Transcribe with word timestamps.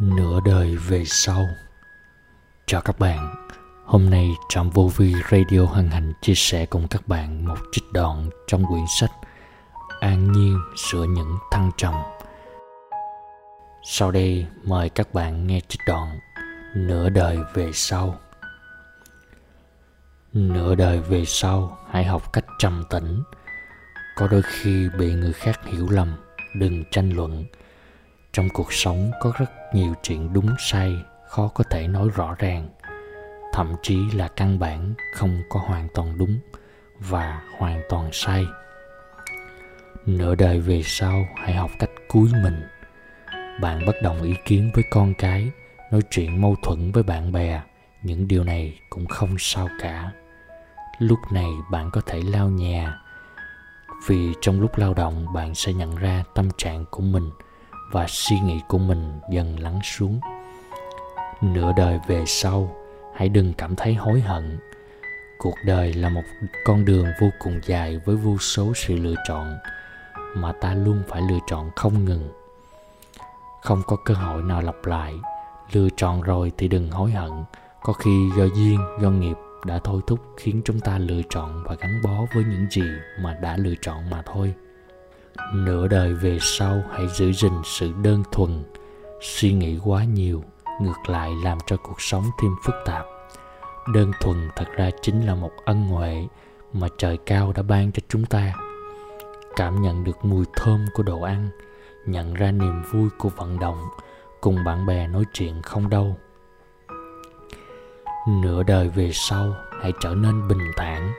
nửa 0.00 0.40
đời 0.44 0.76
về 0.76 1.04
sau. 1.06 1.48
Chào 2.66 2.80
các 2.80 2.98
bạn. 2.98 3.34
Hôm 3.84 4.10
nay 4.10 4.30
trạm 4.48 4.70
vô 4.70 4.90
vi 4.96 5.14
radio 5.30 5.64
hân 5.64 5.90
hạnh 5.90 6.12
chia 6.20 6.34
sẻ 6.34 6.66
cùng 6.66 6.88
các 6.88 7.08
bạn 7.08 7.44
một 7.44 7.58
trích 7.72 7.84
đoạn 7.92 8.30
trong 8.46 8.64
quyển 8.66 8.84
sách 9.00 9.10
an 10.00 10.32
nhiên 10.32 10.60
giữa 10.90 11.04
những 11.04 11.38
thăng 11.50 11.70
trầm. 11.76 11.94
Sau 13.84 14.10
đây, 14.10 14.46
mời 14.64 14.88
các 14.88 15.14
bạn 15.14 15.46
nghe 15.46 15.60
trích 15.68 15.80
đoạn 15.86 16.18
nửa 16.74 17.08
đời 17.08 17.38
về 17.54 17.70
sau. 17.72 18.18
Nửa 20.32 20.74
đời 20.74 21.00
về 21.00 21.24
sau, 21.24 21.78
hãy 21.90 22.04
học 22.04 22.32
cách 22.32 22.44
trầm 22.58 22.84
tĩnh. 22.90 23.22
Có 24.16 24.28
đôi 24.28 24.42
khi 24.42 24.88
bị 24.98 25.12
người 25.12 25.32
khác 25.32 25.60
hiểu 25.64 25.88
lầm, 25.90 26.16
đừng 26.54 26.84
tranh 26.90 27.10
luận. 27.10 27.44
Trong 28.32 28.48
cuộc 28.54 28.72
sống 28.72 29.10
có 29.20 29.32
rất 29.38 29.59
nhiều 29.72 29.94
chuyện 30.02 30.32
đúng 30.32 30.54
sai, 30.58 30.96
khó 31.28 31.48
có 31.48 31.64
thể 31.70 31.88
nói 31.88 32.08
rõ 32.14 32.34
ràng. 32.38 32.68
Thậm 33.52 33.74
chí 33.82 34.10
là 34.14 34.28
căn 34.28 34.58
bản 34.58 34.94
không 35.14 35.42
có 35.48 35.60
hoàn 35.60 35.88
toàn 35.94 36.18
đúng 36.18 36.38
và 36.98 37.42
hoàn 37.58 37.82
toàn 37.88 38.08
sai. 38.12 38.44
Nửa 40.06 40.34
đời 40.34 40.60
về 40.60 40.82
sau, 40.84 41.28
hãy 41.36 41.54
học 41.54 41.70
cách 41.78 41.90
cúi 42.08 42.30
mình. 42.42 42.62
Bạn 43.60 43.86
bất 43.86 43.96
đồng 44.02 44.22
ý 44.22 44.34
kiến 44.44 44.70
với 44.74 44.84
con 44.90 45.14
cái, 45.18 45.50
nói 45.92 46.00
chuyện 46.10 46.40
mâu 46.40 46.56
thuẫn 46.62 46.92
với 46.92 47.02
bạn 47.02 47.32
bè, 47.32 47.60
những 48.02 48.28
điều 48.28 48.44
này 48.44 48.78
cũng 48.90 49.06
không 49.06 49.34
sao 49.38 49.68
cả. 49.80 50.10
Lúc 50.98 51.18
này 51.32 51.50
bạn 51.70 51.90
có 51.92 52.00
thể 52.06 52.20
lao 52.24 52.48
nhà, 52.48 52.98
vì 54.06 54.32
trong 54.40 54.60
lúc 54.60 54.78
lao 54.78 54.94
động 54.94 55.32
bạn 55.32 55.54
sẽ 55.54 55.72
nhận 55.72 55.96
ra 55.96 56.24
tâm 56.34 56.48
trạng 56.56 56.84
của 56.90 57.02
mình 57.02 57.30
và 57.90 58.06
suy 58.08 58.40
nghĩ 58.40 58.60
của 58.68 58.78
mình 58.78 59.20
dần 59.30 59.60
lắng 59.60 59.80
xuống. 59.82 60.20
Nửa 61.40 61.72
đời 61.76 62.00
về 62.06 62.24
sau, 62.26 62.76
hãy 63.14 63.28
đừng 63.28 63.52
cảm 63.52 63.76
thấy 63.76 63.94
hối 63.94 64.20
hận. 64.20 64.58
Cuộc 65.38 65.54
đời 65.66 65.92
là 65.92 66.08
một 66.08 66.22
con 66.64 66.84
đường 66.84 67.06
vô 67.20 67.28
cùng 67.38 67.60
dài 67.66 68.00
với 68.04 68.16
vô 68.16 68.38
số 68.38 68.72
sự 68.74 68.96
lựa 68.96 69.14
chọn 69.28 69.58
mà 70.34 70.52
ta 70.52 70.74
luôn 70.74 71.02
phải 71.08 71.22
lựa 71.22 71.38
chọn 71.46 71.70
không 71.76 72.04
ngừng. 72.04 72.28
Không 73.62 73.82
có 73.86 73.96
cơ 74.04 74.14
hội 74.14 74.42
nào 74.42 74.62
lặp 74.62 74.86
lại. 74.86 75.14
Lựa 75.72 75.88
chọn 75.96 76.22
rồi 76.22 76.52
thì 76.58 76.68
đừng 76.68 76.90
hối 76.90 77.10
hận. 77.10 77.30
Có 77.82 77.92
khi 77.92 78.30
do 78.36 78.44
duyên, 78.44 78.80
do 79.00 79.10
nghiệp 79.10 79.36
đã 79.64 79.78
thôi 79.84 80.00
thúc 80.06 80.20
khiến 80.36 80.62
chúng 80.64 80.80
ta 80.80 80.98
lựa 80.98 81.20
chọn 81.30 81.64
và 81.66 81.74
gắn 81.74 82.00
bó 82.04 82.26
với 82.34 82.44
những 82.44 82.66
gì 82.70 82.82
mà 83.20 83.38
đã 83.42 83.56
lựa 83.56 83.74
chọn 83.82 84.10
mà 84.10 84.22
thôi 84.26 84.54
nửa 85.52 85.88
đời 85.88 86.14
về 86.14 86.38
sau, 86.40 86.82
hãy 86.90 87.08
giữ 87.08 87.32
gìn 87.32 87.52
sự 87.64 87.92
đơn 88.02 88.22
thuần. 88.32 88.64
Suy 89.20 89.52
nghĩ 89.52 89.78
quá 89.84 90.04
nhiều, 90.04 90.44
ngược 90.80 91.08
lại 91.08 91.30
làm 91.44 91.58
cho 91.66 91.76
cuộc 91.76 92.00
sống 92.00 92.24
thêm 92.42 92.52
phức 92.64 92.74
tạp. 92.84 93.06
Đơn 93.94 94.12
thuần 94.20 94.48
thật 94.56 94.66
ra 94.76 94.90
chính 95.02 95.26
là 95.26 95.34
một 95.34 95.52
ân 95.64 95.82
huệ 95.82 96.26
mà 96.72 96.88
trời 96.98 97.16
cao 97.16 97.52
đã 97.52 97.62
ban 97.62 97.92
cho 97.92 98.00
chúng 98.08 98.24
ta. 98.24 98.52
Cảm 99.56 99.82
nhận 99.82 100.04
được 100.04 100.24
mùi 100.24 100.44
thơm 100.56 100.86
của 100.94 101.02
đồ 101.02 101.20
ăn, 101.20 101.48
nhận 102.06 102.34
ra 102.34 102.50
niềm 102.50 102.82
vui 102.82 103.08
của 103.18 103.28
vận 103.28 103.58
động, 103.58 103.88
cùng 104.40 104.64
bạn 104.64 104.86
bè 104.86 105.06
nói 105.06 105.24
chuyện 105.32 105.62
không 105.62 105.90
đâu. 105.90 106.16
Nửa 108.28 108.62
đời 108.62 108.88
về 108.88 109.10
sau, 109.14 109.54
hãy 109.82 109.92
trở 110.00 110.14
nên 110.14 110.48
bình 110.48 110.72
thản 110.76 111.12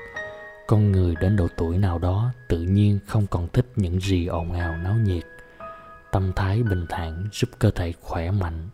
con 0.71 0.91
người 0.91 1.15
đến 1.21 1.35
độ 1.35 1.47
tuổi 1.57 1.77
nào 1.77 1.99
đó 1.99 2.31
tự 2.47 2.61
nhiên 2.61 2.99
không 3.07 3.27
còn 3.27 3.47
thích 3.47 3.65
những 3.75 3.99
gì 3.99 4.27
ồn 4.27 4.51
ào 4.51 4.77
náo 4.77 4.93
nhiệt. 4.93 5.23
Tâm 6.11 6.31
thái 6.35 6.63
bình 6.63 6.85
thản 6.89 7.27
giúp 7.31 7.47
cơ 7.59 7.71
thể 7.71 7.93
khỏe 8.01 8.31
mạnh, 8.31 8.69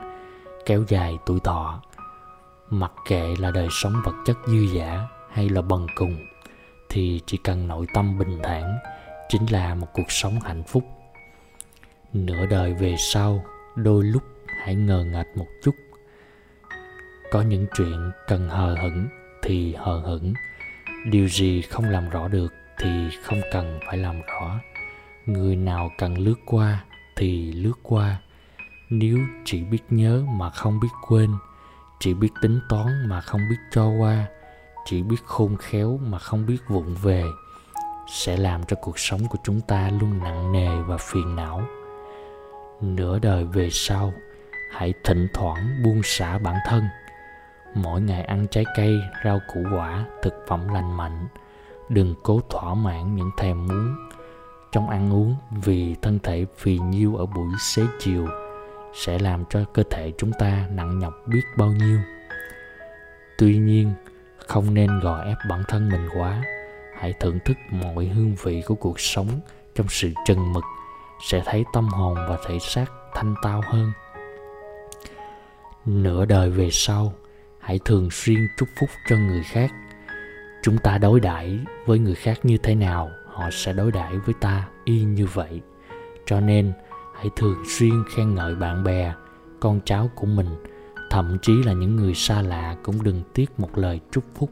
kéo 0.65 0.83
dài 0.87 1.17
tuổi 1.25 1.39
thọ. 1.43 1.81
Mặc 2.69 2.91
kệ 3.07 3.35
là 3.39 3.51
đời 3.51 3.67
sống 3.71 3.93
vật 4.05 4.13
chất 4.25 4.37
dư 4.47 4.67
dả 4.77 5.07
hay 5.31 5.49
là 5.49 5.61
bần 5.61 5.87
cùng, 5.95 6.17
thì 6.89 7.21
chỉ 7.25 7.37
cần 7.37 7.67
nội 7.67 7.85
tâm 7.93 8.17
bình 8.17 8.39
thản 8.43 8.77
chính 9.29 9.45
là 9.51 9.75
một 9.75 9.87
cuộc 9.93 10.11
sống 10.11 10.39
hạnh 10.39 10.63
phúc. 10.63 10.83
Nửa 12.13 12.45
đời 12.45 12.73
về 12.73 12.95
sau, 12.99 13.43
đôi 13.75 14.03
lúc 14.03 14.23
hãy 14.63 14.75
ngờ 14.75 15.05
ngạch 15.11 15.37
một 15.37 15.47
chút. 15.63 15.75
Có 17.31 17.41
những 17.41 17.65
chuyện 17.77 18.11
cần 18.27 18.49
hờ 18.49 18.75
hững 18.81 19.07
thì 19.43 19.73
hờ 19.73 19.99
hững 19.99 20.33
điều 21.05 21.27
gì 21.27 21.61
không 21.61 21.85
làm 21.85 22.09
rõ 22.09 22.27
được 22.27 22.53
thì 22.77 23.09
không 23.23 23.41
cần 23.51 23.79
phải 23.87 23.97
làm 23.97 24.21
rõ. 24.21 24.59
Người 25.25 25.55
nào 25.55 25.91
cần 25.97 26.17
lướt 26.17 26.39
qua 26.45 26.83
thì 27.15 27.51
lướt 27.51 27.79
qua. 27.83 28.17
Nếu 28.89 29.17
chỉ 29.45 29.63
biết 29.63 29.83
nhớ 29.89 30.23
mà 30.37 30.49
không 30.49 30.79
biết 30.79 30.87
quên, 31.07 31.29
chỉ 31.99 32.13
biết 32.13 32.29
tính 32.41 32.59
toán 32.69 33.09
mà 33.09 33.21
không 33.21 33.41
biết 33.49 33.57
cho 33.71 33.87
qua, 33.87 34.25
chỉ 34.85 35.03
biết 35.03 35.25
khôn 35.25 35.57
khéo 35.57 35.99
mà 36.03 36.19
không 36.19 36.45
biết 36.45 36.57
vụng 36.67 36.95
về, 37.01 37.23
sẽ 38.09 38.37
làm 38.37 38.63
cho 38.63 38.75
cuộc 38.81 38.99
sống 38.99 39.27
của 39.29 39.37
chúng 39.43 39.61
ta 39.61 39.89
luôn 40.01 40.23
nặng 40.23 40.51
nề 40.51 40.81
và 40.81 40.97
phiền 40.97 41.35
não. 41.35 41.61
Nửa 42.81 43.19
đời 43.19 43.45
về 43.45 43.69
sau, 43.71 44.13
hãy 44.71 44.93
thỉnh 45.03 45.27
thoảng 45.33 45.83
buông 45.83 46.01
xả 46.03 46.37
bản 46.37 46.55
thân 46.65 46.83
mỗi 47.77 48.01
ngày 48.01 48.23
ăn 48.23 48.47
trái 48.51 48.65
cây, 48.75 48.99
rau 49.25 49.39
củ 49.53 49.63
quả, 49.75 50.05
thực 50.21 50.33
phẩm 50.47 50.67
lành 50.67 50.97
mạnh. 50.97 51.27
Đừng 51.89 52.15
cố 52.23 52.41
thỏa 52.49 52.73
mãn 52.73 53.15
những 53.15 53.31
thèm 53.37 53.67
muốn 53.67 53.95
trong 54.71 54.89
ăn 54.89 55.13
uống, 55.13 55.35
vì 55.63 55.95
thân 56.01 56.19
thể 56.23 56.45
phì 56.57 56.79
nhiêu 56.79 57.15
ở 57.15 57.25
buổi 57.25 57.49
xế 57.59 57.83
chiều 57.99 58.27
sẽ 58.93 59.19
làm 59.19 59.43
cho 59.49 59.59
cơ 59.73 59.83
thể 59.89 60.11
chúng 60.17 60.31
ta 60.39 60.67
nặng 60.71 60.99
nhọc 60.99 61.13
biết 61.25 61.41
bao 61.57 61.69
nhiêu. 61.69 61.99
Tuy 63.37 63.57
nhiên, 63.57 63.93
không 64.47 64.73
nên 64.73 64.99
gò 64.99 65.17
ép 65.21 65.37
bản 65.49 65.63
thân 65.67 65.89
mình 65.89 66.09
quá. 66.17 66.43
Hãy 66.99 67.13
thưởng 67.19 67.39
thức 67.45 67.57
mọi 67.71 68.05
hương 68.05 68.35
vị 68.43 68.63
của 68.65 68.75
cuộc 68.75 68.99
sống 68.99 69.27
trong 69.75 69.87
sự 69.89 70.11
trần 70.25 70.53
mực, 70.53 70.63
sẽ 71.27 71.41
thấy 71.45 71.65
tâm 71.73 71.87
hồn 71.87 72.15
và 72.29 72.37
thể 72.47 72.59
xác 72.59 72.85
thanh 73.13 73.35
tao 73.43 73.61
hơn. 73.65 73.91
Nửa 75.85 76.25
đời 76.25 76.49
về 76.49 76.69
sau 76.71 77.13
hãy 77.67 77.79
thường 77.85 78.11
xuyên 78.11 78.47
chúc 78.57 78.69
phúc 78.79 78.89
cho 79.09 79.17
người 79.17 79.43
khác. 79.43 79.71
Chúng 80.63 80.77
ta 80.77 80.97
đối 80.97 81.19
đãi 81.19 81.59
với 81.85 81.99
người 81.99 82.15
khác 82.15 82.39
như 82.43 82.57
thế 82.57 82.75
nào, 82.75 83.11
họ 83.25 83.49
sẽ 83.51 83.73
đối 83.73 83.91
đãi 83.91 84.17
với 84.17 84.35
ta 84.41 84.67
y 84.83 85.03
như 85.03 85.25
vậy. 85.25 85.61
Cho 86.25 86.39
nên, 86.39 86.73
hãy 87.15 87.29
thường 87.35 87.63
xuyên 87.65 88.03
khen 88.09 88.35
ngợi 88.35 88.55
bạn 88.55 88.83
bè, 88.83 89.13
con 89.59 89.79
cháu 89.85 90.09
của 90.15 90.25
mình. 90.25 90.47
Thậm 91.09 91.37
chí 91.41 91.63
là 91.63 91.73
những 91.73 91.95
người 91.95 92.13
xa 92.13 92.41
lạ 92.41 92.75
cũng 92.83 93.03
đừng 93.03 93.23
tiếc 93.33 93.59
một 93.59 93.77
lời 93.77 93.99
chúc 94.11 94.23
phúc. 94.35 94.51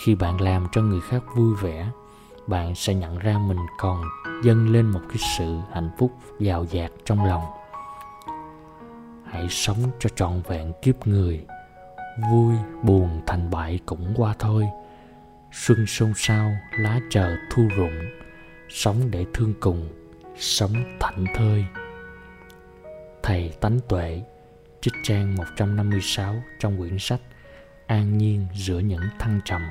Khi 0.00 0.14
bạn 0.14 0.40
làm 0.40 0.66
cho 0.72 0.82
người 0.82 1.00
khác 1.00 1.22
vui 1.36 1.54
vẻ, 1.54 1.90
bạn 2.46 2.74
sẽ 2.74 2.94
nhận 2.94 3.18
ra 3.18 3.38
mình 3.38 3.58
còn 3.78 4.04
dâng 4.44 4.72
lên 4.72 4.86
một 4.86 5.00
cái 5.08 5.18
sự 5.38 5.58
hạnh 5.72 5.90
phúc 5.98 6.12
giàu 6.38 6.64
dạt 6.70 6.90
trong 7.04 7.24
lòng. 7.24 7.42
Hãy 9.24 9.46
sống 9.50 9.90
cho 9.98 10.10
trọn 10.16 10.42
vẹn 10.48 10.72
kiếp 10.82 11.06
người 11.06 11.46
vui, 12.30 12.54
buồn, 12.82 13.20
thành 13.26 13.50
bại 13.50 13.80
cũng 13.86 14.14
qua 14.16 14.34
thôi. 14.38 14.68
Xuân 15.52 15.86
xôn 15.86 16.12
xao, 16.16 16.52
lá 16.78 17.00
chờ 17.10 17.36
thu 17.50 17.68
rụng. 17.76 17.98
Sống 18.68 19.10
để 19.10 19.26
thương 19.34 19.54
cùng, 19.60 19.88
sống 20.36 20.98
thảnh 21.00 21.24
thơi. 21.34 21.64
Thầy 23.22 23.52
tánh 23.60 23.80
tuệ, 23.88 24.22
trích 24.80 24.94
trang 25.02 25.34
156 25.34 26.34
trong 26.58 26.78
quyển 26.78 26.98
sách 26.98 27.20
An 27.86 28.18
nhiên 28.18 28.46
giữa 28.54 28.78
những 28.78 29.02
thăng 29.18 29.40
trầm. 29.44 29.62